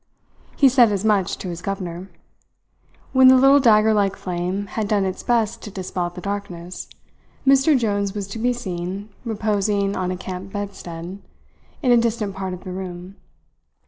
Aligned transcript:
He 0.57 0.67
said 0.67 0.91
as 0.91 1.05
much 1.05 1.37
to 1.37 1.49
his 1.49 1.61
governor. 1.61 2.09
When 3.13 3.27
the 3.27 3.37
little 3.37 3.59
dagger 3.59 3.93
like 3.93 4.15
flame 4.15 4.65
had 4.73 4.87
done 4.87 5.05
its 5.05 5.21
best 5.21 5.61
to 5.61 5.69
dispel 5.69 6.09
the 6.09 6.21
darkness, 6.21 6.89
Mr. 7.45 7.77
Jones 7.77 8.15
was 8.15 8.27
to 8.29 8.39
be 8.39 8.51
seen 8.51 9.09
reposing 9.25 9.95
on 9.95 10.09
a 10.09 10.17
camp 10.17 10.51
bedstead, 10.51 11.21
in 11.83 11.91
a 11.91 11.97
distant 11.97 12.33
part 12.33 12.55
of 12.55 12.63
the 12.63 12.71
room. 12.71 13.17